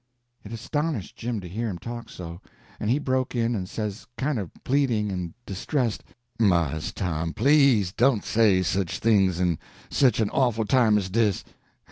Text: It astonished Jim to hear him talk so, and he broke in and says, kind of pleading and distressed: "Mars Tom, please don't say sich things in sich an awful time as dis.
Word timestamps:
It 0.43 0.51
astonished 0.51 1.15
Jim 1.15 1.41
to 1.41 1.47
hear 1.47 1.69
him 1.69 1.77
talk 1.77 2.09
so, 2.09 2.41
and 2.79 2.89
he 2.89 2.97
broke 2.97 3.35
in 3.35 3.53
and 3.53 3.69
says, 3.69 4.07
kind 4.17 4.39
of 4.39 4.49
pleading 4.63 5.11
and 5.11 5.35
distressed: 5.45 6.03
"Mars 6.39 6.91
Tom, 6.91 7.33
please 7.33 7.91
don't 7.91 8.23
say 8.23 8.63
sich 8.63 8.97
things 8.97 9.39
in 9.39 9.59
sich 9.91 10.19
an 10.19 10.31
awful 10.31 10.65
time 10.65 10.97
as 10.97 11.07
dis. 11.11 11.43